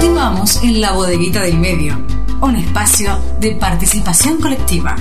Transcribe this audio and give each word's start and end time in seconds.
Continuamos 0.00 0.62
en 0.62 0.80
la 0.80 0.92
bodeguita 0.92 1.42
del 1.42 1.58
medio, 1.58 1.94
un 2.40 2.54
espacio 2.54 3.18
de 3.40 3.56
participación 3.56 4.40
colectiva. 4.40 4.94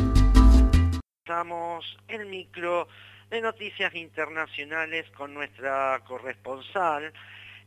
Estamos 1.20 1.85
en 2.08 2.27
micro 2.31 2.87
de 3.29 3.39
noticias 3.39 3.93
internacionales 3.93 5.05
con 5.15 5.35
nuestra 5.35 6.01
corresponsal 6.07 7.13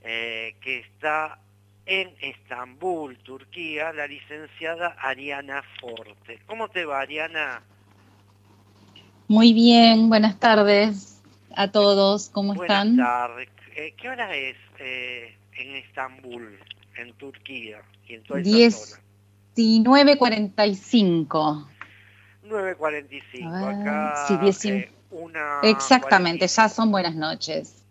eh, 0.02 0.56
que 0.60 0.80
está 0.80 1.38
en 1.86 2.12
Estambul, 2.20 3.16
Turquía, 3.18 3.92
la 3.92 4.08
licenciada 4.08 4.96
Ariana 4.98 5.62
Forte. 5.80 6.40
¿Cómo 6.46 6.66
te 6.66 6.84
va, 6.84 6.98
Ariana? 6.98 7.62
Muy 9.28 9.52
bien, 9.52 10.08
buenas 10.08 10.36
tardes 10.40 11.22
a 11.54 11.70
todos, 11.70 12.28
¿cómo 12.30 12.54
están? 12.54 12.96
Buenas 12.96 13.06
tardes. 13.06 13.48
Eh, 13.76 13.94
¿Qué 13.96 14.08
hora 14.08 14.34
es 14.34 14.56
eh, 14.80 15.36
en 15.52 15.76
Estambul, 15.76 16.58
en 16.96 17.12
Turquía 17.14 17.82
y 18.06 18.14
en 18.14 18.22
toda 18.24 18.40
esa 18.40 18.96
zona? 18.96 19.02
19.45. 19.56 21.66
9.45, 22.44 23.80
acá 23.80 24.24
sí, 24.26 24.36
19. 24.38 24.90
una... 25.10 25.60
Exactamente, 25.62 26.46
ya 26.48 26.68
son 26.68 26.90
buenas 26.90 27.14
noches 27.14 27.84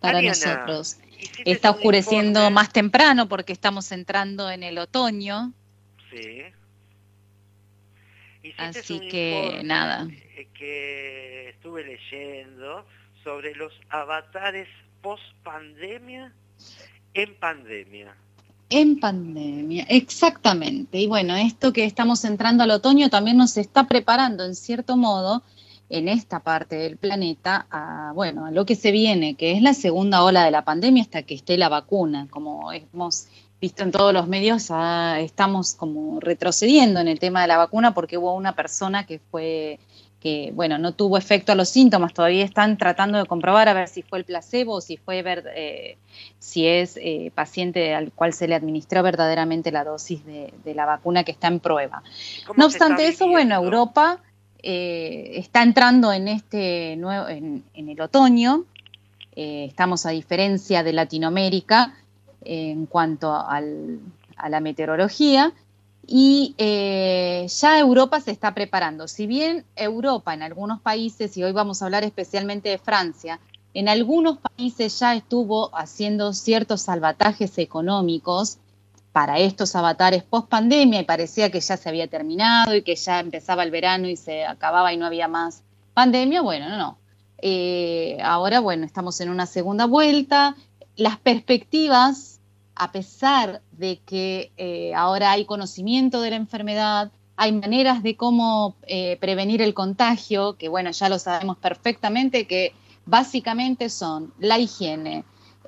para 0.00 0.18
Ariana, 0.18 0.36
nosotros. 0.36 0.98
Está 1.44 1.70
oscureciendo 1.70 2.40
informe- 2.40 2.52
más 2.52 2.72
temprano 2.72 3.28
porque 3.28 3.52
estamos 3.52 3.90
entrando 3.92 4.50
en 4.50 4.62
el 4.62 4.78
otoño, 4.78 5.52
Sí. 6.10 6.42
Así 8.58 9.00
que 9.08 9.62
nada. 9.64 10.06
eh, 10.36 10.48
que 10.54 11.48
estuve 11.50 11.82
leyendo 11.84 12.84
sobre 13.24 13.54
los 13.54 13.72
avatares 13.88 14.68
post 15.02 15.22
pandemia 15.42 16.32
en 17.14 17.34
pandemia. 17.36 18.16
En 18.70 18.98
pandemia, 18.98 19.84
exactamente. 19.88 20.98
Y 20.98 21.06
bueno, 21.06 21.36
esto 21.36 21.72
que 21.72 21.84
estamos 21.84 22.24
entrando 22.24 22.64
al 22.64 22.70
otoño 22.72 23.08
también 23.08 23.36
nos 23.36 23.56
está 23.56 23.86
preparando, 23.86 24.44
en 24.44 24.54
cierto 24.54 24.96
modo, 24.96 25.42
en 25.90 26.08
esta 26.08 26.40
parte 26.40 26.76
del 26.76 26.96
planeta, 26.96 27.66
a, 27.70 28.12
bueno, 28.14 28.46
a 28.46 28.50
lo 28.50 28.66
que 28.66 28.74
se 28.74 28.90
viene, 28.90 29.34
que 29.34 29.52
es 29.52 29.62
la 29.62 29.74
segunda 29.74 30.24
ola 30.24 30.44
de 30.44 30.50
la 30.50 30.64
pandemia 30.64 31.02
hasta 31.02 31.22
que 31.22 31.34
esté 31.34 31.56
la 31.56 31.68
vacuna. 31.68 32.26
Como 32.30 32.72
hemos 32.72 33.28
visto 33.60 33.82
en 33.82 33.92
todos 33.92 34.12
los 34.12 34.26
medios, 34.26 34.66
ah, 34.70 35.20
estamos 35.20 35.74
como 35.74 36.18
retrocediendo 36.20 37.00
en 37.00 37.08
el 37.08 37.20
tema 37.20 37.42
de 37.42 37.48
la 37.48 37.58
vacuna 37.58 37.94
porque 37.94 38.18
hubo 38.18 38.34
una 38.34 38.56
persona 38.56 39.06
que 39.06 39.20
fue 39.30 39.78
que, 40.24 40.52
bueno, 40.54 40.78
no 40.78 40.92
tuvo 40.92 41.18
efecto 41.18 41.52
a 41.52 41.54
los 41.54 41.68
síntomas, 41.68 42.14
todavía 42.14 42.44
están 42.46 42.78
tratando 42.78 43.18
de 43.18 43.26
comprobar 43.26 43.68
a 43.68 43.74
ver 43.74 43.88
si 43.88 44.00
fue 44.02 44.18
el 44.18 44.24
placebo 44.24 44.76
o 44.76 44.80
si 44.80 44.96
fue 44.96 45.22
ver, 45.22 45.44
eh, 45.54 45.98
si 46.38 46.66
es 46.66 46.96
eh, 46.96 47.30
paciente 47.34 47.94
al 47.94 48.10
cual 48.10 48.32
se 48.32 48.48
le 48.48 48.54
administró 48.54 49.02
verdaderamente 49.02 49.70
la 49.70 49.84
dosis 49.84 50.24
de, 50.24 50.52
de 50.64 50.74
la 50.74 50.86
vacuna 50.86 51.24
que 51.24 51.30
está 51.32 51.48
en 51.48 51.60
prueba. 51.60 52.02
¿Cómo 52.46 52.58
No 52.58 52.64
obstante 52.66 53.06
eso, 53.06 53.28
bueno? 53.28 53.54
Europa 53.56 54.22
eh, 54.62 55.32
está 55.34 55.62
entrando 55.62 56.10
en 56.10 56.26
este 56.28 56.96
nuevo, 56.96 57.28
en, 57.28 57.62
en 57.74 57.88
el 57.90 58.00
otoño. 58.00 58.64
Estamos 59.36 60.06
a 60.06 60.10
diferencia 60.10 60.82
de 60.82 60.94
Latinoamérica 60.94 61.94
en 62.46 62.86
cuanto 62.86 63.34
al- 63.34 63.98
a 64.36 64.48
la 64.48 64.60
meteorología. 64.60 65.52
Y 66.06 66.54
eh, 66.58 67.46
ya 67.48 67.78
Europa 67.78 68.20
se 68.20 68.30
está 68.30 68.54
preparando. 68.54 69.08
Si 69.08 69.26
bien 69.26 69.64
Europa 69.76 70.34
en 70.34 70.42
algunos 70.42 70.80
países, 70.80 71.36
y 71.36 71.44
hoy 71.44 71.52
vamos 71.52 71.80
a 71.80 71.86
hablar 71.86 72.04
especialmente 72.04 72.68
de 72.68 72.78
Francia, 72.78 73.40
en 73.74 73.88
algunos 73.88 74.38
países 74.38 74.98
ya 75.00 75.14
estuvo 75.14 75.76
haciendo 75.76 76.32
ciertos 76.32 76.82
salvatajes 76.82 77.58
económicos 77.58 78.58
para 79.12 79.38
estos 79.38 79.76
avatares 79.76 80.22
post 80.22 80.48
pandemia 80.48 81.00
y 81.00 81.04
parecía 81.04 81.50
que 81.50 81.60
ya 81.60 81.76
se 81.76 81.88
había 81.88 82.08
terminado 82.08 82.74
y 82.74 82.82
que 82.82 82.96
ya 82.96 83.20
empezaba 83.20 83.62
el 83.62 83.70
verano 83.70 84.08
y 84.08 84.16
se 84.16 84.44
acababa 84.44 84.92
y 84.92 84.96
no 84.96 85.06
había 85.06 85.28
más 85.28 85.62
pandemia. 85.94 86.40
Bueno, 86.40 86.68
no, 86.68 86.76
no. 86.76 86.98
Eh, 87.38 88.18
ahora, 88.22 88.60
bueno, 88.60 88.86
estamos 88.86 89.20
en 89.20 89.28
una 89.28 89.46
segunda 89.46 89.86
vuelta. 89.86 90.56
Las 90.96 91.18
perspectivas, 91.18 92.40
a 92.76 92.92
pesar 92.92 93.62
de 93.72 94.00
que 94.04 94.52
eh, 94.56 94.94
ahora 94.94 95.32
hay 95.32 95.44
conocimiento 95.44 96.20
de 96.20 96.30
la 96.30 96.36
enfermedad, 96.36 97.12
hay 97.36 97.52
maneras 97.52 98.02
de 98.02 98.16
cómo 98.16 98.76
eh, 98.86 99.16
prevenir 99.20 99.62
el 99.62 99.74
contagio, 99.74 100.56
que 100.56 100.68
bueno, 100.68 100.90
ya 100.90 101.08
lo 101.08 101.18
sabemos 101.18 101.56
perfectamente, 101.58 102.46
que 102.46 102.72
básicamente 103.06 103.88
son 103.90 104.32
la 104.38 104.58
higiene, 104.58 105.24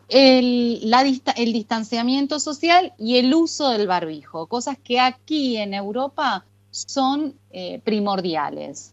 el, 0.09 0.89
la 0.89 1.03
dista- 1.03 1.35
el 1.37 1.53
distanciamiento 1.53 2.39
social 2.39 2.93
y 2.99 3.17
el 3.17 3.35
uso 3.35 3.71
del 3.71 3.87
barbijo, 3.87 4.47
cosas 4.47 4.79
que 4.83 5.01
aquí 5.01 5.57
en 5.57 5.75
Europa 5.75 6.45
son 6.71 7.35
eh, 7.51 7.81
primordiales. 7.85 8.93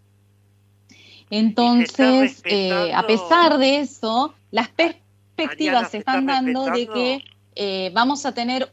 Entonces, 1.30 2.42
eh, 2.46 2.94
a 2.94 3.06
pesar 3.08 3.58
de 3.58 3.80
eso, 3.80 4.34
las 4.52 4.70
perspectivas 4.70 5.52
Ariana, 5.52 5.86
se 5.86 5.92
¿se 5.92 5.98
están 6.00 6.30
está 6.30 6.34
dando 6.34 6.66
de 6.66 6.88
que 6.88 7.24
eh, 7.56 7.92
vamos 7.94 8.26
a 8.26 8.34
tener... 8.34 8.72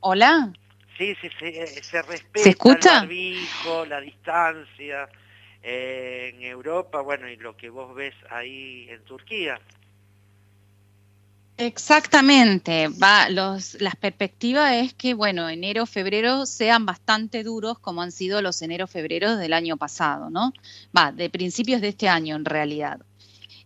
Hola. 0.00 0.52
Sí, 0.98 1.14
sí, 1.20 1.28
sí, 1.38 1.46
eh, 1.46 1.66
se 1.66 2.02
respeta 2.02 2.44
¿Se 2.44 2.50
escucha? 2.50 3.00
el 3.00 3.00
barbijo, 3.00 3.86
la 3.86 4.00
distancia 4.00 5.08
eh, 5.62 6.32
en 6.34 6.42
Europa, 6.42 7.00
bueno, 7.00 7.28
y 7.28 7.36
lo 7.36 7.56
que 7.56 7.70
vos 7.70 7.94
ves 7.94 8.14
ahí 8.30 8.86
en 8.90 9.02
Turquía. 9.04 9.58
Exactamente, 11.56 12.88
va, 12.88 13.28
los, 13.28 13.80
las 13.80 13.94
perspectivas 13.94 14.72
es 14.72 14.92
que, 14.92 15.14
bueno, 15.14 15.48
enero, 15.48 15.86
febrero 15.86 16.46
sean 16.46 16.84
bastante 16.84 17.44
duros 17.44 17.78
como 17.78 18.02
han 18.02 18.10
sido 18.10 18.42
los 18.42 18.60
enero, 18.60 18.88
febrero 18.88 19.36
del 19.36 19.52
año 19.52 19.76
pasado, 19.76 20.30
¿no? 20.30 20.52
Va, 20.96 21.12
de 21.12 21.30
principios 21.30 21.80
de 21.80 21.88
este 21.88 22.08
año 22.08 22.34
en 22.34 22.44
realidad. 22.44 23.00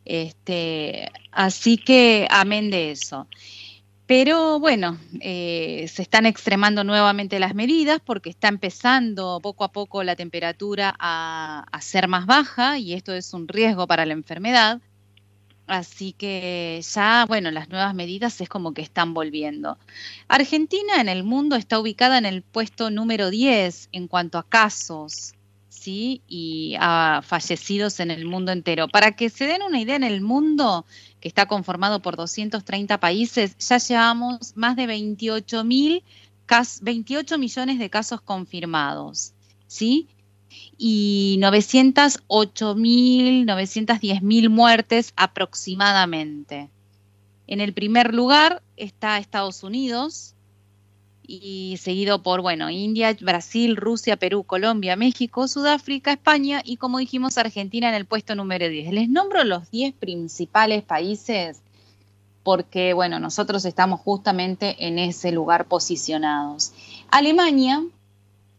Este, 0.05 1.11
así 1.33 1.79
que, 1.79 2.29
amén 2.31 2.71
de 2.71 2.91
eso. 2.91 3.27
Pero 4.09 4.59
bueno, 4.59 4.99
eh, 5.21 5.87
se 5.93 6.01
están 6.01 6.25
extremando 6.25 6.83
nuevamente 6.83 7.39
las 7.39 7.55
medidas 7.55 8.01
porque 8.03 8.31
está 8.31 8.49
empezando 8.49 9.39
poco 9.43 9.65
a 9.65 9.71
poco 9.71 10.03
la 10.03 10.17
temperatura 10.17 10.97
a, 10.99 11.67
a 11.71 11.81
ser 11.83 12.09
más 12.09 12.25
baja 12.25 12.79
y 12.79 12.95
esto 12.95 13.13
es 13.13 13.35
un 13.35 13.47
riesgo 13.47 13.87
para 13.87 14.07
la 14.07 14.15
enfermedad. 14.15 14.81
Así 15.67 16.15
que 16.15 16.81
ya, 16.95 17.27
bueno, 17.29 17.51
las 17.51 17.69
nuevas 17.69 17.95
medidas 17.95 18.41
es 18.41 18.49
como 18.49 18.73
que 18.73 18.81
están 18.81 19.13
volviendo. 19.13 19.77
Argentina 20.27 21.03
en 21.03 21.11
el 21.11 21.23
mundo 21.23 21.57
está 21.57 21.79
ubicada 21.79 22.17
en 22.17 22.25
el 22.25 22.41
puesto 22.41 22.91
número 22.91 23.29
10 23.29 23.91
en 23.93 24.09
cuanto 24.09 24.39
a 24.39 24.49
casos, 24.49 25.35
¿sí? 25.69 26.23
Y 26.27 26.77
a 26.81 27.21
fallecidos 27.23 28.01
en 28.01 28.11
el 28.11 28.25
mundo 28.25 28.53
entero. 28.53 28.89
Para 28.89 29.13
que 29.13 29.29
se 29.29 29.47
den 29.47 29.63
una 29.63 29.79
idea, 29.79 29.97
en 29.97 30.05
el 30.05 30.23
mundo, 30.23 30.87
que 31.21 31.29
está 31.29 31.47
conformado 31.47 32.01
por 32.01 32.17
230 32.17 32.99
países, 33.01 33.57
ya 33.59 33.79
llevamos 33.79 34.57
más 34.57 34.77
de 34.77 34.87
28 34.87 35.65
mil, 35.65 36.05
28 36.81 37.39
millones 37.39 37.79
de 37.79 37.91
casos 37.91 38.21
confirmados, 38.21 39.33
¿sí? 39.67 40.09
y 40.77 41.37
908 41.41 42.75
mil, 42.75 43.47
910 43.47 44.23
mil 44.23 44.51
muertes 44.51 45.13
aproximadamente. 45.17 46.71
En 47.47 47.61
el 47.61 47.73
primer 47.73 48.15
lugar 48.15 48.63
está 48.77 49.19
Estados 49.19 49.63
Unidos 49.63 50.35
y 51.31 51.77
seguido 51.77 52.23
por, 52.23 52.41
bueno, 52.41 52.71
India, 52.71 53.15
Brasil, 53.21 53.77
Rusia, 53.77 54.17
Perú, 54.17 54.45
Colombia, 54.45 54.97
México, 54.97 55.47
Sudáfrica, 55.47 56.13
España 56.13 56.63
y 56.65 56.79
como 56.79 56.97
dijimos 56.99 57.37
Argentina 57.37 57.91
en 57.91 57.95
el 57.95 58.07
puesto 58.07 58.35
número 58.35 58.67
10. 58.67 58.93
Les 58.93 59.11
nombro 59.11 59.45
los 59.45 59.71
10 59.71 59.93
principales 59.95 60.83
países 60.83 61.61
porque, 62.43 62.95
bueno, 62.95 63.21
nosotros 63.21 63.67
estamos 63.67 64.01
justamente 64.01 64.87
en 64.87 64.99
ese 64.99 65.31
lugar 65.31 65.67
posicionados. 65.67 66.73
Alemania, 67.11 67.85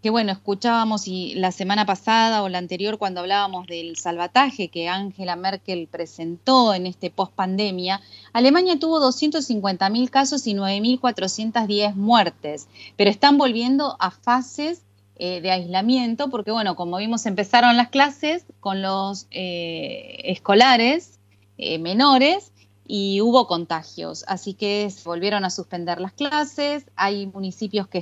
que 0.01 0.09
bueno, 0.09 0.31
escuchábamos 0.31 1.07
y 1.07 1.33
la 1.35 1.51
semana 1.51 1.85
pasada 1.85 2.41
o 2.43 2.49
la 2.49 2.57
anterior 2.57 2.97
cuando 2.97 3.19
hablábamos 3.19 3.67
del 3.67 3.97
salvataje 3.97 4.69
que 4.69 4.87
Angela 4.87 5.35
Merkel 5.35 5.87
presentó 5.87 6.73
en 6.73 6.87
este 6.87 7.09
post 7.09 7.33
pandemia, 7.33 8.01
Alemania 8.31 8.79
tuvo 8.79 8.99
250 9.01 9.89
mil 9.89 10.09
casos 10.09 10.47
y 10.47 10.53
9.410 10.53 11.95
muertes, 11.95 12.67
pero 12.95 13.09
están 13.09 13.37
volviendo 13.37 13.97
a 13.99 14.11
fases 14.11 14.83
eh, 15.17 15.41
de 15.41 15.51
aislamiento 15.51 16.29
porque 16.29 16.51
bueno, 16.51 16.77
como 16.77 16.95
vimos 16.97 17.25
empezaron 17.25 17.75
las 17.75 17.89
clases 17.89 18.45
con 18.61 18.81
los 18.81 19.27
eh, 19.31 20.21
escolares 20.23 21.19
eh, 21.57 21.77
menores 21.77 22.53
y 22.87 23.19
hubo 23.19 23.47
contagios, 23.47 24.23
así 24.27 24.53
que 24.53 24.89
volvieron 25.03 25.43
a 25.43 25.49
suspender 25.49 25.99
las 25.99 26.13
clases, 26.13 26.85
hay 26.95 27.27
municipios 27.27 27.89
que 27.89 27.99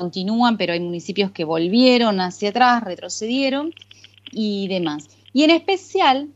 continúan, 0.00 0.56
pero 0.56 0.72
hay 0.72 0.80
municipios 0.80 1.30
que 1.30 1.44
volvieron 1.44 2.20
hacia 2.20 2.48
atrás, 2.48 2.82
retrocedieron 2.82 3.74
y 4.32 4.66
demás. 4.68 5.08
Y 5.34 5.44
en 5.44 5.50
especial 5.50 6.30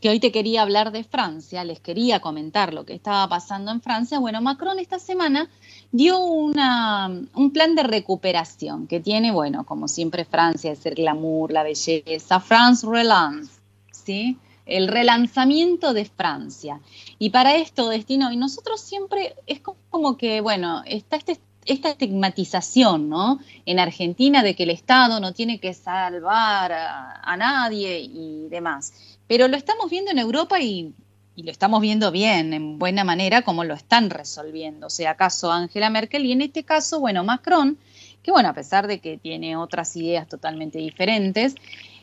que 0.00 0.08
hoy 0.08 0.18
te 0.18 0.32
quería 0.32 0.62
hablar 0.62 0.92
de 0.92 1.04
Francia, 1.04 1.62
les 1.62 1.78
quería 1.78 2.20
comentar 2.20 2.72
lo 2.72 2.86
que 2.86 2.94
estaba 2.94 3.28
pasando 3.28 3.70
en 3.70 3.82
Francia. 3.82 4.18
Bueno, 4.18 4.40
Macron 4.40 4.78
esta 4.78 4.98
semana 4.98 5.50
dio 5.92 6.18
una, 6.20 7.08
un 7.34 7.50
plan 7.52 7.74
de 7.74 7.82
recuperación 7.82 8.86
que 8.86 9.00
tiene, 9.00 9.30
bueno, 9.30 9.66
como 9.66 9.86
siempre 9.86 10.24
Francia, 10.24 10.72
es 10.72 10.86
el 10.86 10.94
glamour, 10.94 11.52
la 11.52 11.62
belleza, 11.62 12.40
France 12.40 12.86
Relance, 12.86 13.52
¿sí? 13.92 14.38
El 14.64 14.88
relanzamiento 14.88 15.92
de 15.92 16.06
Francia. 16.06 16.80
Y 17.18 17.28
para 17.28 17.56
esto 17.56 17.90
destinó, 17.90 18.32
y 18.32 18.38
nosotros 18.38 18.80
siempre 18.80 19.34
es 19.46 19.60
como 19.90 20.16
que, 20.16 20.40
bueno, 20.40 20.82
está 20.86 21.16
este 21.16 21.38
esta 21.66 21.90
estigmatización 21.90 23.08
¿no? 23.08 23.40
en 23.66 23.78
Argentina 23.78 24.42
de 24.42 24.54
que 24.54 24.64
el 24.64 24.70
Estado 24.70 25.20
no 25.20 25.32
tiene 25.32 25.58
que 25.60 25.74
salvar 25.74 26.72
a, 26.72 27.36
nadie 27.36 28.00
y 28.00 28.48
demás. 28.48 28.92
Pero 29.26 29.48
lo 29.48 29.56
estamos 29.56 29.90
viendo 29.90 30.10
en 30.10 30.18
Europa 30.18 30.60
y, 30.60 30.92
lo 31.36 31.50
estamos 31.50 31.80
viendo 31.80 32.10
bien, 32.10 32.52
en 32.52 32.78
buena 32.78 33.02
manera, 33.02 33.42
como 33.42 33.64
lo 33.64 33.72
están 33.72 34.10
resolviendo. 34.10 34.88
O 34.88 34.90
sea, 34.90 35.12
acaso 35.12 35.50
Angela 35.50 35.88
Merkel 35.88 36.26
y 36.26 36.32
en 36.32 36.42
este 36.42 36.64
caso, 36.64 37.00
bueno, 37.00 37.24
Macron, 37.24 37.78
que 38.22 38.30
bueno, 38.30 38.50
a 38.50 38.52
pesar 38.52 38.86
de 38.86 38.98
que 38.98 39.16
tiene 39.16 39.56
otras 39.56 39.96
ideas 39.96 40.28
totalmente 40.28 40.78
diferentes, 40.78 41.54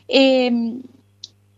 eh, 0.08 0.50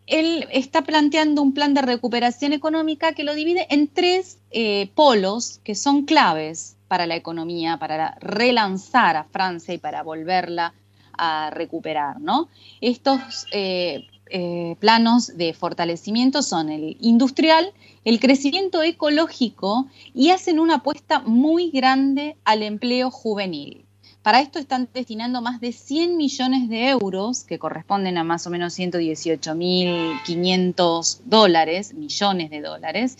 él 0.06 0.46
está 0.52 0.82
planteando 0.82 1.40
un 1.40 1.54
plan 1.54 1.72
de 1.72 1.82
recuperación 1.82 2.52
económica 2.52 3.12
que 3.12 3.24
lo 3.24 3.34
divide 3.34 3.66
en 3.70 3.88
tres 3.88 4.38
eh, 4.50 4.90
polos 4.94 5.60
que 5.64 5.74
son 5.74 6.04
claves 6.04 6.76
para 6.90 7.06
la 7.06 7.14
economía, 7.14 7.76
para 7.76 8.16
relanzar 8.20 9.16
a 9.16 9.22
Francia 9.22 9.72
y 9.72 9.78
para 9.78 10.02
volverla 10.02 10.74
a 11.16 11.50
recuperar. 11.50 12.20
¿no? 12.20 12.48
Estos 12.80 13.46
eh, 13.52 14.08
eh, 14.28 14.74
planos 14.80 15.36
de 15.36 15.54
fortalecimiento 15.54 16.42
son 16.42 16.68
el 16.68 16.96
industrial, 17.00 17.72
el 18.04 18.18
crecimiento 18.18 18.82
ecológico 18.82 19.86
y 20.14 20.30
hacen 20.30 20.58
una 20.58 20.78
apuesta 20.78 21.20
muy 21.20 21.70
grande 21.70 22.36
al 22.44 22.64
empleo 22.64 23.12
juvenil. 23.12 23.84
Para 24.22 24.40
esto 24.40 24.58
están 24.58 24.88
destinando 24.92 25.42
más 25.42 25.60
de 25.60 25.70
100 25.70 26.16
millones 26.16 26.68
de 26.68 26.88
euros, 26.88 27.44
que 27.44 27.60
corresponden 27.60 28.18
a 28.18 28.24
más 28.24 28.48
o 28.48 28.50
menos 28.50 28.76
118.500 28.76 31.20
dólares, 31.24 31.94
millones 31.94 32.50
de 32.50 32.60
dólares, 32.60 33.16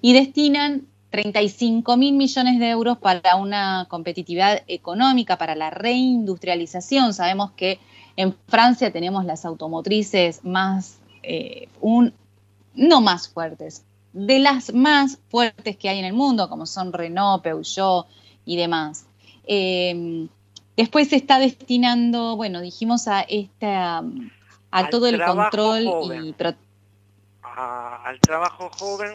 y 0.00 0.14
destinan 0.14 0.86
35 1.10 1.96
mil 1.96 2.14
millones 2.14 2.58
de 2.58 2.70
euros 2.70 2.98
para 2.98 3.36
una 3.36 3.86
competitividad 3.88 4.62
económica, 4.68 5.36
para 5.36 5.54
la 5.54 5.70
reindustrialización. 5.70 7.12
Sabemos 7.12 7.50
que 7.52 7.80
en 8.16 8.36
Francia 8.48 8.92
tenemos 8.92 9.24
las 9.24 9.44
automotrices 9.44 10.44
más, 10.44 10.98
eh, 11.22 11.68
un, 11.80 12.14
no 12.74 13.00
más 13.00 13.28
fuertes, 13.28 13.84
de 14.12 14.38
las 14.38 14.72
más 14.72 15.18
fuertes 15.28 15.76
que 15.76 15.88
hay 15.88 15.98
en 15.98 16.04
el 16.04 16.12
mundo, 16.12 16.48
como 16.48 16.66
son 16.66 16.92
Renault, 16.92 17.42
Peugeot 17.42 18.06
y 18.44 18.56
demás. 18.56 19.06
Eh, 19.46 20.28
después 20.76 21.08
se 21.08 21.16
está 21.16 21.38
destinando, 21.38 22.36
bueno, 22.36 22.60
dijimos 22.60 23.08
a 23.08 23.20
esta, 23.22 24.04
a 24.70 24.88
todo 24.90 25.08
el 25.08 25.22
control 25.24 25.82
y 25.82 26.34
al 27.42 28.20
trabajo 28.20 28.70
joven 28.78 29.12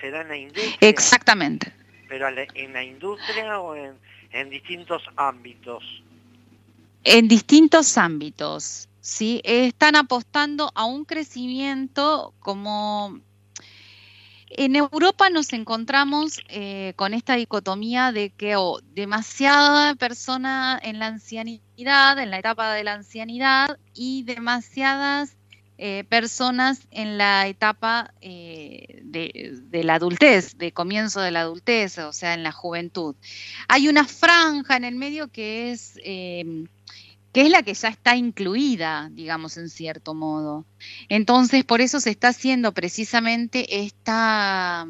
será 0.00 0.22
en 0.22 0.28
la 0.28 0.36
industria. 0.36 0.76
Exactamente. 0.80 1.72
Pero 2.08 2.26
en 2.28 2.72
la 2.72 2.82
industria 2.82 3.60
o 3.60 3.74
en, 3.74 4.50
distintos 4.50 5.02
ámbitos. 5.16 5.84
En 7.04 7.28
distintos 7.28 7.96
ámbitos, 7.98 8.88
¿sí? 9.00 9.40
Están 9.44 9.96
apostando 9.96 10.70
a 10.74 10.84
un 10.84 11.04
crecimiento 11.04 12.34
como... 12.40 13.20
En 14.50 14.76
Europa 14.76 15.28
nos 15.28 15.52
encontramos 15.52 16.40
eh, 16.48 16.94
con 16.96 17.12
esta 17.12 17.34
dicotomía 17.34 18.12
de 18.12 18.30
que 18.30 18.56
oh, 18.56 18.80
demasiada 18.94 19.94
persona 19.94 20.80
en 20.82 20.98
la 20.98 21.08
ancianidad, 21.08 22.18
en 22.18 22.30
la 22.30 22.38
etapa 22.38 22.72
de 22.72 22.82
la 22.82 22.94
ancianidad, 22.94 23.78
y 23.92 24.22
demasiadas 24.22 25.37
eh, 25.80 26.02
personas 26.08 26.80
en 26.90 27.18
la 27.18 27.46
etapa 27.46 28.12
eh, 28.20 29.00
de, 29.04 29.84
la 29.84 29.94
adultez, 29.94 30.58
de 30.58 30.72
comienzo 30.72 31.20
de 31.20 31.30
la 31.30 31.42
adultez, 31.42 31.98
o 31.98 32.12
sea, 32.12 32.34
en 32.34 32.42
la 32.42 32.50
juventud. 32.50 33.14
Hay 33.68 33.86
una 33.86 34.04
franja 34.04 34.76
en 34.76 34.82
el 34.82 34.96
medio 34.96 35.28
que 35.28 35.70
es, 35.70 35.92
em, 36.02 36.66
que 37.32 37.42
es 37.42 37.50
la 37.50 37.62
que 37.62 37.74
ya 37.74 37.90
está 37.90 38.16
incluida, 38.16 39.08
digamos, 39.12 39.56
en 39.56 39.70
cierto 39.70 40.14
modo. 40.14 40.64
Entonces, 41.08 41.64
por 41.64 41.80
eso 41.80 42.00
se 42.00 42.10
está 42.10 42.28
haciendo 42.28 42.72
precisamente 42.72 43.84
esta 43.84 44.84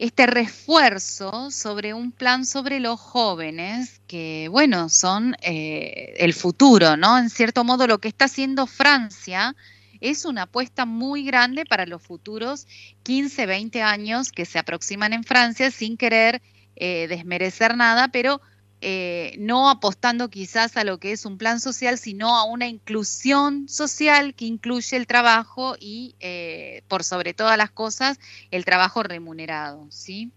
este 0.00 0.26
refuerzo 0.26 1.50
sobre 1.50 1.92
un 1.92 2.10
plan 2.10 2.46
sobre 2.46 2.80
los 2.80 2.98
jóvenes, 2.98 4.00
que 4.06 4.48
bueno, 4.50 4.88
son 4.88 5.36
eh, 5.42 6.14
el 6.16 6.32
futuro, 6.32 6.96
¿no? 6.96 7.18
En 7.18 7.28
cierto 7.28 7.64
modo, 7.64 7.86
lo 7.86 7.98
que 7.98 8.08
está 8.08 8.24
haciendo 8.24 8.66
Francia 8.66 9.54
es 10.00 10.24
una 10.24 10.44
apuesta 10.44 10.86
muy 10.86 11.22
grande 11.22 11.66
para 11.66 11.84
los 11.84 12.00
futuros 12.00 12.66
15, 13.02 13.44
20 13.44 13.82
años 13.82 14.32
que 14.32 14.46
se 14.46 14.58
aproximan 14.58 15.12
en 15.12 15.22
Francia 15.22 15.70
sin 15.70 15.98
querer 15.98 16.40
eh, 16.76 17.06
desmerecer 17.06 17.76
nada, 17.76 18.08
pero 18.08 18.40
eh, 18.80 19.34
no 19.38 19.68
apostando 19.68 20.30
quizás 20.30 20.76
a 20.76 20.84
lo 20.84 20.98
que 20.98 21.12
es 21.12 21.26
un 21.26 21.38
plan 21.38 21.60
social, 21.60 21.98
sino 21.98 22.36
a 22.36 22.44
una 22.44 22.66
inclusión 22.66 23.68
social 23.68 24.34
que 24.34 24.46
incluye 24.46 24.96
el 24.96 25.06
trabajo 25.06 25.76
y, 25.78 26.14
eh, 26.20 26.82
por 26.88 27.04
sobre 27.04 27.34
todas 27.34 27.58
las 27.58 27.70
cosas, 27.70 28.18
el 28.50 28.64
trabajo 28.64 29.02
remunerado, 29.02 29.86
¿sí? 29.90 30.30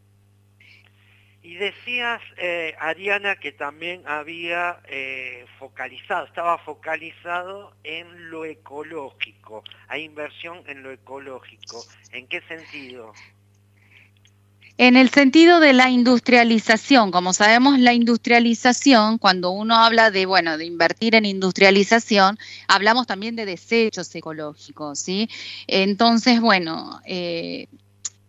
Y 1.41 1.55
decías, 1.55 2.21
eh, 2.37 2.73
Ariana, 2.79 3.35
que 3.35 3.51
también 3.51 4.03
había 4.05 4.81
focalizado, 5.59 6.25
estaba 6.25 6.57
focalizado 6.59 7.75
en 7.83 8.29
lo 8.29 8.45
ecológico, 8.45 9.63
hay 9.87 10.03
inversión 10.03 10.63
en 10.67 10.83
lo 10.83 10.91
ecológico. 10.91 11.83
¿En 12.11 12.27
qué 12.27 12.41
sentido? 12.41 13.13
En 14.77 14.97
el 14.97 15.09
sentido 15.09 15.59
de 15.59 15.71
la 15.71 15.89
industrialización, 15.91 17.11
como 17.11 17.33
sabemos, 17.33 17.77
la 17.77 17.93
industrialización, 17.93 19.19
cuando 19.19 19.51
uno 19.51 19.75
habla 19.75 20.09
de, 20.09 20.25
bueno, 20.25 20.57
de 20.57 20.65
invertir 20.65 21.13
en 21.13 21.25
industrialización, 21.25 22.39
hablamos 22.67 23.05
también 23.05 23.35
de 23.35 23.45
desechos 23.45 24.13
ecológicos, 24.15 24.97
¿sí? 24.97 25.29
Entonces, 25.67 26.41
bueno, 26.41 26.99
eh, 27.05 27.67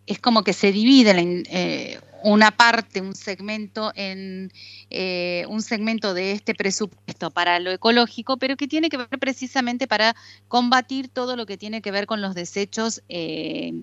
es 0.07 0.19
como 0.19 0.45
que 0.45 0.53
se 0.53 0.71
divide 0.71 1.13
en, 1.13 1.45
eh, 1.49 1.99
una 2.25 2.51
parte, 2.51 3.03
un 3.03 3.15
segmento 3.15 3.93
en 3.95 4.51
eh, 4.89 5.45
un 5.49 5.61
segmento 5.61 6.15
de 6.15 6.33
este 6.33 6.55
presupuesto 6.55 7.31
para 7.31 7.61
lo 7.61 7.71
ecológico, 7.71 8.39
pero 8.39 8.57
que 8.57 8.67
tiene 8.67 8.89
que 8.89 8.97
ver 8.97 9.19
precisamente 9.21 9.87
para 9.87 10.17
combatir 10.49 11.09
todo 11.09 11.37
lo 11.37 11.45
que 11.45 11.59
tiene 11.59 11.83
que 11.83 11.91
ver 11.91 12.07
con 12.07 12.23
los 12.23 12.35
desechos 12.35 13.03
eh, 13.11 13.75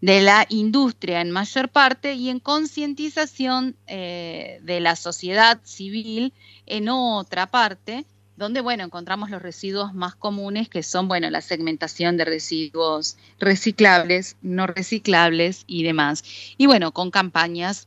de 0.00 0.22
la 0.22 0.44
industria 0.48 1.20
en 1.20 1.30
mayor 1.30 1.68
parte 1.68 2.14
y 2.14 2.30
en 2.30 2.40
concientización 2.40 3.76
eh, 3.86 4.58
de 4.62 4.80
la 4.80 4.96
sociedad 4.96 5.60
civil 5.62 6.32
en 6.66 6.88
otra 6.88 7.46
parte 7.46 8.04
donde, 8.36 8.60
bueno, 8.60 8.84
encontramos 8.84 9.30
los 9.30 9.42
residuos 9.42 9.94
más 9.94 10.14
comunes, 10.14 10.68
que 10.68 10.82
son, 10.82 11.08
bueno, 11.08 11.30
la 11.30 11.40
segmentación 11.40 12.16
de 12.16 12.24
residuos 12.24 13.16
reciclables, 13.38 14.36
no 14.42 14.66
reciclables 14.66 15.64
y 15.66 15.84
demás. 15.84 16.24
Y 16.58 16.66
bueno, 16.66 16.92
con 16.92 17.10
campañas 17.10 17.86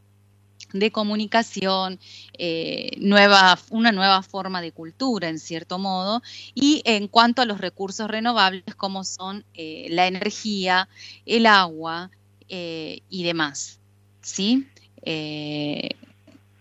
de 0.74 0.92
comunicación, 0.92 2.00
eh, 2.38 2.92
nueva, 3.00 3.58
una 3.70 3.92
nueva 3.92 4.22
forma 4.22 4.62
de 4.62 4.72
cultura, 4.72 5.30
en 5.30 5.40
cierto 5.40 5.80
modo, 5.80 6.22
y 6.54 6.82
en 6.86 7.08
cuanto 7.08 7.42
a 7.42 7.46
los 7.46 7.60
recursos 7.60 8.10
renovables, 8.10 8.76
como 8.76 9.04
son 9.04 9.46
eh, 9.54 9.88
la 9.90 10.08
energía, 10.08 10.90
el 11.26 11.46
agua 11.46 12.12
eh, 12.50 13.02
y 13.10 13.24
demás. 13.24 13.80
¿Sí? 14.22 14.68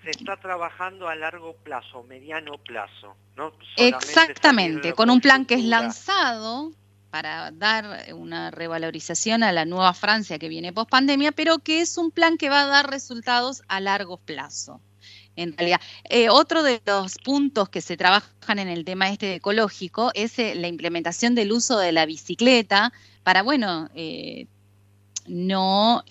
Se 0.07 0.13
está 0.13 0.37
trabajando 0.37 1.09
a 1.09 1.17
largo 1.17 1.57
plazo, 1.57 2.05
mediano 2.05 2.59
plazo, 2.59 3.17
¿no? 3.37 3.53
Exactamente, 3.77 4.93
con 4.93 5.11
un 5.11 5.21
plan 5.21 5.45
que 5.45 5.55
es 5.55 5.65
lanzado 5.65 6.71
para 7.11 7.51
dar 7.51 8.15
una 8.15 8.53
revalorización 8.53 9.43
a 9.43 9.51
la 9.51 9.65
nueva 9.65 9.95
Francia 9.95 10.39
que 10.39 10.49
viene 10.49 10.73
post 10.73 10.91
pandemia, 10.91 11.33
pero 11.33 11.59
que 11.59 11.81
es 11.81 11.99
un 11.99 12.13
plan 12.13 12.39
que 12.39 12.49
va 12.49 12.63
a 12.63 12.67
dar 12.67 12.89
resultados 12.89 13.65
a 13.67 13.81
largo 13.81 14.17
plazo. 14.19 14.81
En 15.35 15.57
realidad, 15.57 15.81
eh, 16.05 16.29
otro 16.29 16.63
de 16.63 16.81
los 16.87 17.19
puntos 17.19 17.69
que 17.69 17.81
se 17.81 17.97
trabajan 17.97 18.61
en 18.61 18.69
el 18.69 18.85
tema 18.85 19.11
este 19.11 19.35
ecológico 19.35 20.13
es 20.15 20.39
eh, 20.39 20.55
la 20.55 20.69
implementación 20.69 21.35
del 21.35 21.51
uso 21.51 21.79
de 21.79 21.91
la 21.91 22.07
bicicleta 22.07 22.93
para, 23.25 23.43
bueno, 23.43 23.91
eh, 23.97 24.47
no 25.27 26.05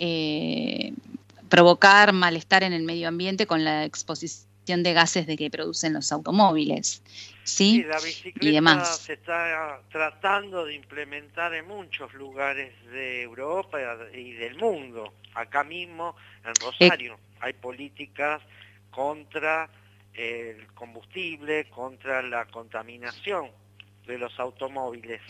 provocar 1.55 2.11
malestar 2.11 2.63
en 2.63 2.73
el 2.73 2.83
medio 2.83 3.07
ambiente 3.07 3.47
con 3.47 3.63
la 3.63 3.85
exposición 3.85 4.83
de 4.83 4.91
gases 4.91 5.25
de 5.25 5.37
que 5.37 5.49
producen 5.49 5.93
los 5.93 6.11
automóviles. 6.11 7.01
¿sí? 7.45 7.81
la 7.83 7.95
bicicleta 8.01 8.45
y 8.45 8.51
demás. 8.51 8.97
se 8.97 9.13
está 9.13 9.79
tratando 9.89 10.65
de 10.65 10.73
implementar 10.73 11.53
en 11.53 11.65
muchos 11.65 12.13
lugares 12.13 12.73
de 12.91 13.21
Europa 13.21 13.77
y 14.13 14.33
del 14.33 14.57
mundo. 14.57 15.13
Acá 15.33 15.63
mismo, 15.63 16.17
en 16.43 16.55
Rosario, 16.55 17.17
hay 17.39 17.53
políticas 17.53 18.41
contra 18.91 19.69
el 20.13 20.67
combustible, 20.73 21.69
contra 21.69 22.21
la 22.21 22.47
contaminación 22.47 23.49
de 24.05 24.17
los 24.17 24.37
automóviles. 24.41 25.21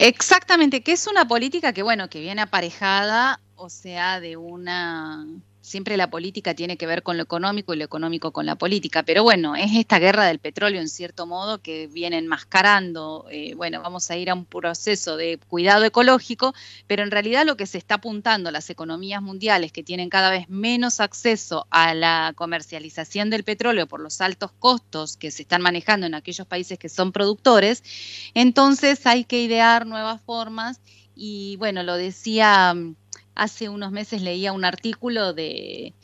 Exactamente, 0.00 0.82
que 0.82 0.92
es 0.92 1.06
una 1.06 1.26
política 1.26 1.72
que, 1.72 1.82
bueno, 1.82 2.08
que 2.10 2.20
viene 2.20 2.42
aparejada, 2.42 3.40
o 3.54 3.70
sea, 3.70 4.20
de 4.20 4.36
una 4.36 5.26
siempre 5.66 5.96
la 5.96 6.10
política 6.10 6.54
tiene 6.54 6.76
que 6.76 6.86
ver 6.86 7.02
con 7.02 7.16
lo 7.16 7.24
económico 7.24 7.74
y 7.74 7.76
lo 7.76 7.84
económico 7.84 8.30
con 8.30 8.46
la 8.46 8.54
política, 8.54 9.02
pero 9.02 9.24
bueno, 9.24 9.56
es 9.56 9.74
esta 9.74 9.98
guerra 9.98 10.24
del 10.24 10.38
petróleo 10.38 10.80
en 10.80 10.88
cierto 10.88 11.26
modo 11.26 11.60
que 11.60 11.88
viene 11.88 12.18
enmascarando, 12.18 13.26
eh, 13.32 13.54
bueno, 13.56 13.82
vamos 13.82 14.08
a 14.08 14.16
ir 14.16 14.30
a 14.30 14.34
un 14.34 14.44
proceso 14.44 15.16
de 15.16 15.38
cuidado 15.48 15.84
ecológico, 15.84 16.54
pero 16.86 17.02
en 17.02 17.10
realidad 17.10 17.44
lo 17.44 17.56
que 17.56 17.66
se 17.66 17.78
está 17.78 17.96
apuntando 17.96 18.52
las 18.52 18.70
economías 18.70 19.20
mundiales 19.20 19.72
que 19.72 19.82
tienen 19.82 20.08
cada 20.08 20.30
vez 20.30 20.48
menos 20.48 21.00
acceso 21.00 21.66
a 21.70 21.94
la 21.94 22.32
comercialización 22.36 23.28
del 23.28 23.42
petróleo 23.42 23.88
por 23.88 24.00
los 24.00 24.20
altos 24.20 24.52
costos 24.52 25.16
que 25.16 25.32
se 25.32 25.42
están 25.42 25.62
manejando 25.62 26.06
en 26.06 26.14
aquellos 26.14 26.46
países 26.46 26.78
que 26.78 26.88
son 26.88 27.10
productores, 27.10 27.82
entonces 28.34 29.04
hay 29.04 29.24
que 29.24 29.42
idear 29.42 29.84
nuevas 29.84 30.22
formas 30.22 30.80
y 31.16 31.56
bueno, 31.56 31.82
lo 31.82 31.96
decía 31.96 32.72
hace 33.36 33.68
unos 33.68 33.92
meses 33.92 34.22
leía 34.22 34.52
un 34.52 34.64
artículo 34.64 35.32
de, 35.32 35.94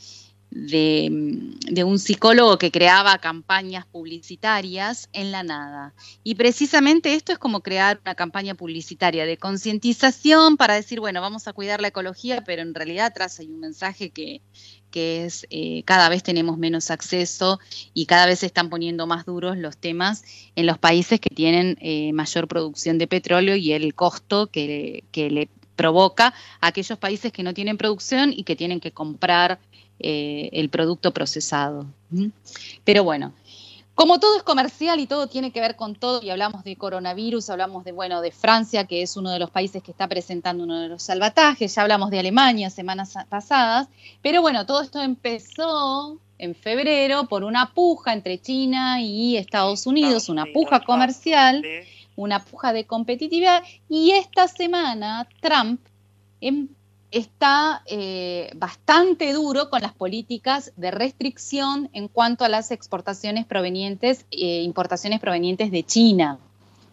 de, 0.55 1.83
un 1.83 1.99
psicólogo 1.99 2.57
que 2.57 2.71
creaba 2.71 3.17
campañas 3.17 3.85
publicitarias 3.85 5.09
en 5.11 5.31
la 5.31 5.43
nada. 5.43 5.93
Y 6.23 6.35
precisamente 6.35 7.15
esto 7.15 7.31
es 7.31 7.39
como 7.39 7.61
crear 7.61 7.99
una 8.03 8.15
campaña 8.15 8.55
publicitaria 8.55 9.25
de 9.25 9.37
concientización 9.37 10.57
para 10.57 10.75
decir, 10.75 10.99
bueno, 10.99 11.21
vamos 11.21 11.47
a 11.47 11.53
cuidar 11.53 11.81
la 11.81 11.87
ecología, 11.89 12.43
pero 12.43 12.61
en 12.61 12.73
realidad 12.73 13.07
atrás 13.07 13.39
hay 13.39 13.47
un 13.47 13.59
mensaje 13.59 14.11
que, 14.11 14.41
que 14.91 15.25
es 15.25 15.47
eh, 15.49 15.81
cada 15.85 16.07
vez 16.09 16.21
tenemos 16.21 16.57
menos 16.57 16.91
acceso 16.91 17.59
y 17.93 18.05
cada 18.05 18.27
vez 18.27 18.39
se 18.39 18.45
están 18.45 18.69
poniendo 18.69 19.07
más 19.07 19.25
duros 19.25 19.57
los 19.57 19.77
temas 19.77 20.23
en 20.55 20.67
los 20.67 20.77
países 20.77 21.19
que 21.19 21.31
tienen 21.31 21.77
eh, 21.81 22.13
mayor 22.13 22.47
producción 22.47 22.99
de 22.99 23.07
petróleo 23.07 23.55
y 23.55 23.73
el 23.73 23.95
costo 23.95 24.47
que, 24.47 25.03
que 25.11 25.31
le 25.31 25.49
provoca 25.75 26.33
a 26.61 26.67
aquellos 26.67 26.97
países 26.97 27.31
que 27.31 27.43
no 27.43 27.53
tienen 27.53 27.77
producción 27.77 28.33
y 28.35 28.43
que 28.43 28.55
tienen 28.55 28.79
que 28.79 28.91
comprar 28.91 29.59
eh, 29.99 30.49
el 30.53 30.69
producto 30.69 31.13
procesado. 31.13 31.85
Pero 32.83 33.03
bueno, 33.03 33.33
como 33.95 34.19
todo 34.19 34.37
es 34.37 34.43
comercial 34.43 34.99
y 34.99 35.05
todo 35.05 35.27
tiene 35.27 35.51
que 35.51 35.61
ver 35.61 35.75
con 35.75 35.93
todo, 35.93 36.21
y 36.23 36.31
hablamos 36.31 36.63
de 36.63 36.75
coronavirus, 36.75 37.51
hablamos 37.51 37.83
de, 37.83 37.91
bueno, 37.91 38.21
de 38.21 38.31
Francia, 38.31 38.85
que 38.85 39.03
es 39.03 39.15
uno 39.17 39.29
de 39.29 39.37
los 39.37 39.51
países 39.51 39.83
que 39.83 39.91
está 39.91 40.07
presentando 40.07 40.63
uno 40.63 40.79
de 40.81 40.87
los 40.89 41.03
salvatajes, 41.03 41.75
ya 41.75 41.83
hablamos 41.83 42.09
de 42.09 42.19
Alemania 42.19 42.71
semanas 42.71 43.13
pasadas, 43.29 43.87
pero 44.23 44.41
bueno, 44.41 44.65
todo 44.65 44.81
esto 44.81 44.99
empezó 44.99 46.17
en 46.39 46.55
febrero 46.55 47.27
por 47.27 47.43
una 47.43 47.71
puja 47.73 48.13
entre 48.13 48.41
China 48.41 48.99
y 48.99 49.37
Estados 49.37 49.85
Unidos, 49.85 50.27
una 50.27 50.45
puja 50.51 50.79
comercial 50.79 51.63
una 52.15 52.43
puja 52.43 52.73
de 52.73 52.85
competitividad 52.85 53.63
y 53.89 54.11
esta 54.11 54.47
semana 54.47 55.27
Trump 55.41 55.81
em, 56.41 56.67
está 57.11 57.83
eh, 57.85 58.49
bastante 58.55 59.33
duro 59.33 59.69
con 59.69 59.81
las 59.81 59.93
políticas 59.93 60.73
de 60.75 60.89
restricción 60.89 61.89
en 61.93 62.07
cuanto 62.07 62.43
a 62.43 62.49
las 62.49 62.71
exportaciones 62.71 63.45
provenientes, 63.45 64.25
eh, 64.31 64.61
importaciones 64.63 65.19
provenientes 65.19 65.71
de 65.71 65.83
China. 65.83 66.39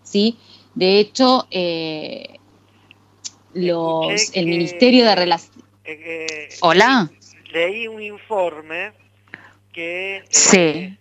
¿sí? 0.03 0.37
De 0.75 0.99
hecho, 0.99 1.47
eh, 1.51 2.39
los, 3.55 4.31
el 4.35 4.47
Ministerio 4.47 5.07
de 5.07 5.15
Relaciones... 5.15 5.65
Hola. 6.61 7.11
Leí 7.53 7.89
un 7.89 8.03
informe 8.03 8.93
que 9.73 10.23
sí. 10.29 10.97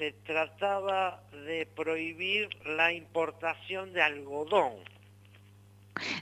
Se 0.00 0.12
trataba 0.24 1.22
de 1.44 1.68
prohibir 1.76 2.48
la 2.64 2.90
importación 2.90 3.92
de 3.92 4.00
algodón. 4.00 4.72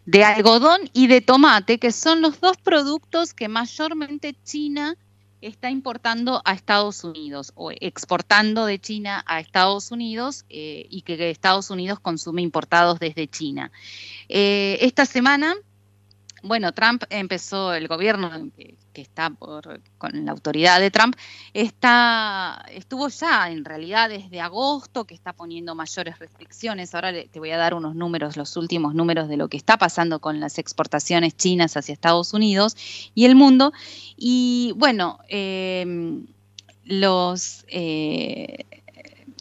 De 0.04 0.24
algodón 0.24 0.90
y 0.92 1.06
de 1.06 1.20
tomate, 1.20 1.78
que 1.78 1.92
son 1.92 2.20
los 2.20 2.40
dos 2.40 2.56
productos 2.56 3.34
que 3.34 3.46
mayormente 3.46 4.34
China 4.42 4.96
está 5.40 5.70
importando 5.70 6.42
a 6.44 6.54
Estados 6.54 7.04
Unidos 7.04 7.52
o 7.54 7.70
exportando 7.70 8.66
de 8.66 8.80
China 8.80 9.22
a 9.28 9.38
Estados 9.38 9.92
Unidos 9.92 10.44
eh, 10.48 10.88
y 10.90 11.02
que 11.02 11.30
Estados 11.30 11.70
Unidos 11.70 12.00
consume 12.00 12.42
importados 12.42 12.98
desde 12.98 13.28
China. 13.28 13.70
Eh, 14.28 14.78
esta 14.80 15.06
semana, 15.06 15.54
bueno, 16.42 16.72
Trump 16.72 17.04
empezó 17.10 17.74
el 17.74 17.88
gobierno 17.88 18.30
que 18.92 19.00
está 19.00 19.30
por, 19.30 19.80
con 19.98 20.24
la 20.24 20.32
autoridad 20.32 20.80
de 20.80 20.90
Trump, 20.90 21.16
está, 21.52 22.64
estuvo 22.70 23.08
ya 23.08 23.50
en 23.50 23.64
realidad 23.64 24.08
desde 24.08 24.40
agosto 24.40 25.04
que 25.04 25.14
está 25.14 25.32
poniendo 25.32 25.74
mayores 25.74 26.18
restricciones. 26.18 26.94
Ahora 26.94 27.12
te 27.12 27.38
voy 27.38 27.50
a 27.50 27.56
dar 27.56 27.74
unos 27.74 27.94
números, 27.94 28.36
los 28.36 28.56
últimos 28.56 28.94
números 28.94 29.28
de 29.28 29.36
lo 29.36 29.48
que 29.48 29.56
está 29.56 29.76
pasando 29.78 30.20
con 30.20 30.40
las 30.40 30.58
exportaciones 30.58 31.36
chinas 31.36 31.76
hacia 31.76 31.92
Estados 31.92 32.34
Unidos 32.34 32.76
y 33.14 33.24
el 33.24 33.34
mundo. 33.34 33.72
Y 34.16 34.72
bueno, 34.76 35.18
em, 35.28 36.26
los... 36.84 37.64
Eh, 37.68 38.64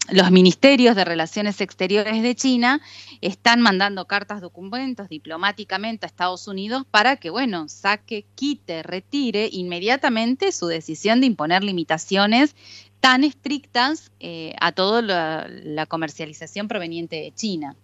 los 0.09 0.31
ministerios 0.31 0.95
de 0.95 1.05
Relaciones 1.05 1.59
Exteriores 1.61 2.21
de 2.21 2.35
China 2.35 2.81
están 3.21 3.61
mandando 3.61 4.05
cartas, 4.05 4.41
documentos 4.41 5.09
diplomáticamente 5.09 6.05
a 6.05 6.07
Estados 6.07 6.47
Unidos 6.47 6.85
para 6.89 7.17
que, 7.17 7.29
bueno, 7.29 7.67
saque, 7.67 8.25
quite, 8.35 8.83
retire 8.83 9.49
inmediatamente 9.51 10.51
su 10.51 10.67
decisión 10.67 11.19
de 11.19 11.27
imponer 11.27 11.63
limitaciones 11.63 12.55
tan 12.99 13.23
estrictas 13.23 14.11
eh, 14.19 14.55
a 14.59 14.71
toda 14.71 15.01
la, 15.01 15.85
comercialización 15.87 16.67
proveniente 16.67 17.17
de 17.17 17.31
China. 17.33 17.75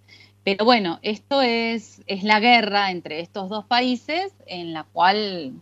Pero 0.44 0.66
bueno, 0.66 1.00
esto 1.04 1.42
es, 1.42 2.02
es 2.06 2.24
la 2.24 2.40
guerra 2.40 2.92
entre 2.92 3.22
estos 3.22 3.50
dos 3.50 3.66
países 3.66 4.34
en 4.46 4.74
la 4.74 4.84
cual 4.84 5.54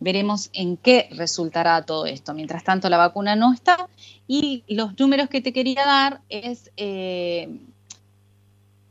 veremos 0.00 0.50
en 0.54 0.76
qué 0.76 1.08
resultará 1.12 1.82
todo 1.82 2.06
esto. 2.06 2.34
Mientras 2.34 2.64
tanto, 2.64 2.88
la 2.88 2.96
vacuna 2.96 3.36
no 3.36 3.52
está 3.52 3.88
y 4.26 4.64
los 4.66 4.98
números 4.98 5.28
que 5.28 5.40
te 5.40 5.52
quería 5.52 5.84
dar 5.84 6.20
es 6.28 6.70
eh, 6.76 7.48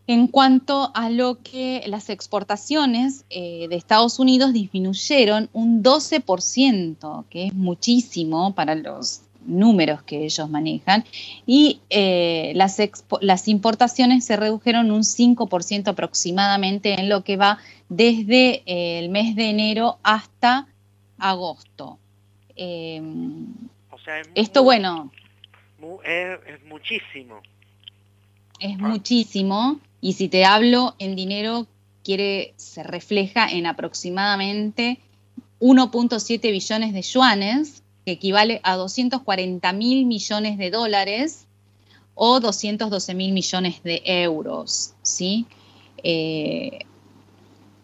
en 0.07 0.27
cuanto 0.27 0.91
a 0.93 1.09
lo 1.09 1.39
que 1.41 1.83
las 1.87 2.09
exportaciones 2.09 3.25
eh, 3.29 3.67
de 3.69 3.75
Estados 3.75 4.19
Unidos 4.19 4.53
disminuyeron 4.53 5.49
un 5.53 5.83
12%, 5.83 7.25
que 7.29 7.47
es 7.47 7.53
muchísimo 7.53 8.53
para 8.53 8.75
los 8.75 9.21
números 9.45 10.03
que 10.03 10.25
ellos 10.25 10.49
manejan, 10.49 11.05
y 11.45 11.79
eh, 11.89 12.51
las, 12.55 12.77
las 13.21 13.47
importaciones 13.47 14.25
se 14.25 14.35
redujeron 14.35 14.91
un 14.91 15.01
5% 15.01 15.87
aproximadamente 15.87 16.99
en 16.99 17.07
lo 17.07 17.23
que 17.23 17.37
va 17.37 17.59
desde 17.87 18.63
el 18.65 19.09
mes 19.09 19.35
de 19.35 19.49
enero 19.49 19.99
hasta 20.03 20.67
agosto. 21.19 21.99
esto, 24.35 24.63
bueno, 24.63 25.11
es, 26.03 26.63
muchísimo. 26.65 27.41
Es 28.59 28.77
muchísimo. 28.77 29.79
Y 30.01 30.13
si 30.13 30.29
te 30.29 30.45
hablo 30.45 30.95
en 30.99 31.15
dinero, 31.15 31.67
quiere, 32.03 32.53
se 32.57 32.83
refleja 32.83 33.49
en 33.49 33.65
aproximadamente 33.65 34.99
1.7 35.59 36.41
billones 36.51 36.93
de 36.93 37.01
yuanes, 37.01 37.83
que 38.05 38.13
equivale 38.13 38.61
a 38.63 38.75
240 38.75 39.73
mil 39.73 40.05
millones 40.05 40.57
de 40.57 40.71
dólares 40.71 41.45
o 42.15 42.39
212 42.39 43.13
mil 43.13 43.33
millones 43.33 43.83
de 43.83 44.01
euros, 44.05 44.93
¿sí? 45.01 45.45
Eh, 46.03 46.85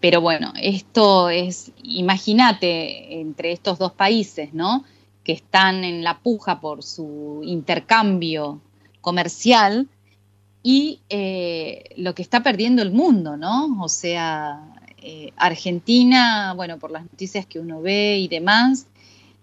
pero 0.05 0.21
bueno, 0.21 0.53
esto 0.61 1.31
es, 1.31 1.71
imagínate, 1.81 3.21
entre 3.21 3.51
estos 3.51 3.79
dos 3.79 3.91
países, 3.91 4.53
¿no? 4.53 4.83
que 5.23 5.31
están 5.31 5.83
en 5.83 6.03
la 6.03 6.19
puja 6.19 6.61
por 6.61 6.83
su 6.83 7.41
intercambio 7.43 8.61
comercial 9.01 9.87
y 10.61 10.99
eh, 11.09 11.85
lo 11.97 12.13
que 12.13 12.21
está 12.21 12.43
perdiendo 12.43 12.83
el 12.83 12.91
mundo, 12.91 13.35
¿no? 13.35 13.83
O 13.83 13.89
sea, 13.89 14.75
eh, 15.01 15.31
Argentina, 15.37 16.53
bueno, 16.55 16.77
por 16.77 16.91
las 16.91 17.01
noticias 17.01 17.47
que 17.47 17.57
uno 17.57 17.81
ve 17.81 18.19
y 18.19 18.27
demás, 18.27 18.85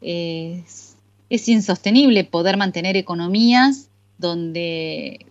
es, 0.00 0.94
insostenible 1.28 2.22
poder 2.22 2.56
mantener 2.56 2.96
economías 2.96 3.88
donde 4.16 5.26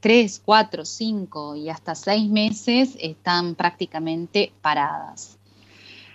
tres, 0.00 0.42
cuatro, 0.44 0.84
cinco 0.84 1.54
y 1.54 1.68
hasta 1.68 1.94
seis 1.94 2.28
meses 2.28 2.96
están 3.00 3.54
prácticamente 3.54 4.52
paradas. 4.62 5.38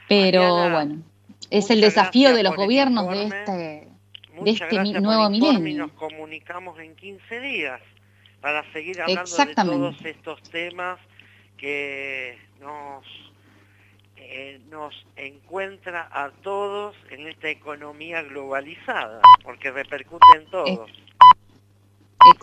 Pero 0.08 0.70
bueno 0.70 1.04
es 1.50 1.70
el 1.70 1.82
desafío 1.82 2.34
de 2.34 2.44
los 2.44 2.56
gobiernos 2.56 3.10
de 3.10 3.24
este, 3.26 3.52
de 3.52 4.52
este 4.52 5.02
nuevo 5.02 5.30
milenio. 5.30 5.88
nos 5.88 5.92
comunicamos 5.92 6.80
en 6.80 6.96
15 6.96 7.40
días 7.40 7.82
para 8.42 8.70
seguir 8.72 9.02
hablando 9.02 9.38
de 9.38 9.56
todos 9.56 10.06
estos 10.06 10.42
temas 10.50 11.00
que 11.58 12.38
nos, 12.60 13.06
eh, 14.18 14.60
nos 14.70 14.94
encuentra 15.16 16.08
a 16.12 16.32
todos 16.44 16.96
en 17.10 17.28
esta 17.28 17.50
economía 17.50 18.22
globalizada, 18.24 19.22
porque 19.44 19.72
repercute 19.72 20.26
en 20.36 20.46
todos. 20.48 20.92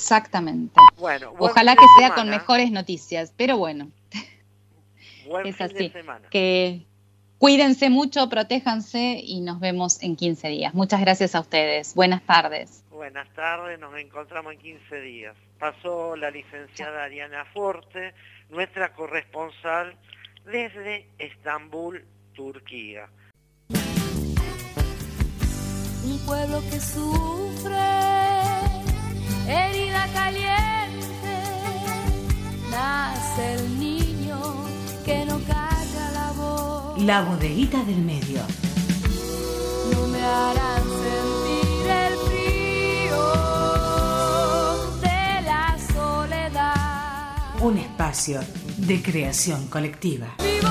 Exactamente. 0.03 0.75
Bueno, 0.99 1.33
Ojalá 1.39 1.77
que 1.77 1.87
sea 1.97 2.13
con 2.13 2.29
mejores 2.29 2.73
noticias, 2.73 3.33
pero 3.37 3.57
bueno. 3.57 3.89
es 5.45 5.61
así. 5.61 5.93
Que 6.29 6.85
cuídense 7.39 7.89
mucho, 7.89 8.29
protéjanse 8.29 9.21
y 9.23 9.41
nos 9.43 9.61
vemos 9.61 10.03
en 10.03 10.17
15 10.17 10.49
días. 10.49 10.75
Muchas 10.75 11.01
gracias 11.01 11.37
a 11.37 11.41
ustedes. 11.41 11.95
Buenas 11.95 12.23
tardes. 12.23 12.83
Buenas 12.91 13.33
tardes, 13.35 13.79
nos 13.79 13.97
encontramos 13.97 14.55
en 14.55 14.59
15 14.59 15.01
días. 15.03 15.37
Pasó 15.61 16.17
la 16.17 16.33
licenciada 16.33 17.05
Ariana 17.05 17.45
Forte, 17.55 18.13
nuestra 18.51 18.95
corresponsal 18.95 19.97
desde 20.45 21.07
Estambul, 21.19 22.05
Turquía. 22.35 23.09
Un 26.05 26.19
pueblo 26.27 26.61
que 26.69 26.81
sufre, 26.81 28.22
herida 29.47 30.07
caliente, 30.13 31.35
nace 32.71 33.55
el 33.55 33.79
niño 33.79 34.39
que 35.05 35.25
no 35.25 35.39
calla 35.41 36.11
la 36.15 36.33
voz. 36.37 37.03
La 37.03 37.23
bodeguita 37.23 37.83
del 37.85 37.99
medio. 37.99 38.41
No 39.93 40.07
me 40.09 40.23
harán 40.23 40.83
sentir 41.05 41.91
el 41.91 42.15
frío 42.29 43.23
de 45.01 45.43
la 45.43 45.77
soledad. 45.93 47.61
Un 47.61 47.79
espacio 47.79 48.41
de 48.77 49.03
creación 49.03 49.67
colectiva. 49.69 50.35
Vivo 50.39 50.69